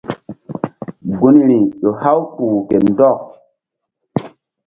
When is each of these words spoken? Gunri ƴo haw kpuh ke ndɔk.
Gunri 1.17 1.57
ƴo 1.81 1.89
haw 2.01 2.19
kpuh 2.31 2.57
ke 2.67 2.75
ndɔk. 2.87 3.19